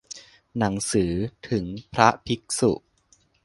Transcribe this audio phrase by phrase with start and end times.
[0.57, 1.11] หนังสือ
[1.49, 2.71] ถึงพระภิกษุ